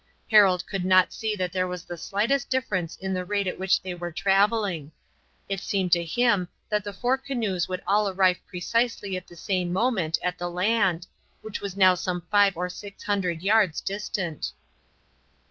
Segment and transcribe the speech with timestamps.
[0.31, 3.79] Harold could not see that there was the slightest difference in the rate at which
[3.83, 4.91] they were traveling.
[5.47, 9.71] It seemed to him that the four canoes would all arrive precisely at the same
[9.71, 11.05] moment at the land,
[11.43, 14.53] which was now some five or six hundred yards distant.